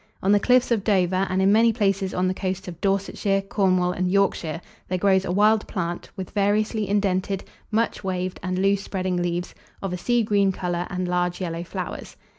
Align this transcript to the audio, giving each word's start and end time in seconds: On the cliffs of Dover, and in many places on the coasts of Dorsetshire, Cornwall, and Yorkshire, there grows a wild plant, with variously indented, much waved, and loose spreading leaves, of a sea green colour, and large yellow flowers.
On 0.23 0.31
the 0.31 0.39
cliffs 0.39 0.71
of 0.71 0.83
Dover, 0.83 1.27
and 1.29 1.43
in 1.43 1.51
many 1.51 1.71
places 1.71 2.11
on 2.11 2.27
the 2.27 2.33
coasts 2.33 2.67
of 2.67 2.81
Dorsetshire, 2.81 3.39
Cornwall, 3.41 3.91
and 3.91 4.09
Yorkshire, 4.11 4.59
there 4.87 4.97
grows 4.97 5.25
a 5.25 5.31
wild 5.31 5.67
plant, 5.67 6.09
with 6.17 6.31
variously 6.31 6.89
indented, 6.89 7.43
much 7.69 8.03
waved, 8.03 8.39
and 8.41 8.57
loose 8.57 8.81
spreading 8.81 9.17
leaves, 9.21 9.53
of 9.79 9.93
a 9.93 9.97
sea 9.97 10.23
green 10.23 10.51
colour, 10.51 10.87
and 10.89 11.07
large 11.07 11.39
yellow 11.39 11.63
flowers. 11.63 12.17